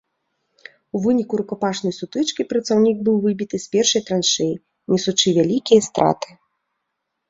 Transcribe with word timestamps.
У 0.95 1.01
выніку 1.03 1.39
рукапашнай 1.41 1.93
сутычкі 1.99 2.47
праціўнік 2.55 2.97
быў 3.11 3.21
выбіты 3.29 3.63
з 3.67 3.71
першай 3.79 4.01
траншэі, 4.11 4.59
нясучы 4.93 5.27
вялікія 5.41 5.81
страты. 5.93 6.29